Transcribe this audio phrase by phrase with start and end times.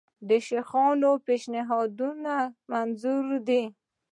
[0.27, 2.33] د شیخانانو پېشنهادونه
[2.71, 3.63] منظور دي.